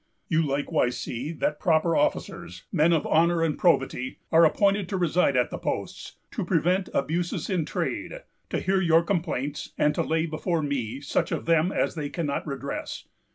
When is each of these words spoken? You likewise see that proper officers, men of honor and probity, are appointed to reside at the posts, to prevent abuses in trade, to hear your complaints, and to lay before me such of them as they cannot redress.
You 0.29 0.41
likewise 0.41 0.97
see 0.97 1.31
that 1.31 1.59
proper 1.59 1.95
officers, 1.95 2.63
men 2.71 2.91
of 2.91 3.05
honor 3.05 3.43
and 3.43 3.55
probity, 3.55 4.17
are 4.31 4.43
appointed 4.45 4.89
to 4.89 4.97
reside 4.97 5.37
at 5.37 5.51
the 5.51 5.59
posts, 5.59 6.13
to 6.31 6.43
prevent 6.43 6.89
abuses 6.91 7.51
in 7.51 7.65
trade, 7.65 8.21
to 8.49 8.59
hear 8.59 8.81
your 8.81 9.03
complaints, 9.03 9.73
and 9.77 9.93
to 9.93 10.01
lay 10.01 10.25
before 10.25 10.63
me 10.63 11.01
such 11.01 11.31
of 11.31 11.45
them 11.45 11.71
as 11.71 11.93
they 11.93 12.09
cannot 12.09 12.47
redress. 12.47 13.05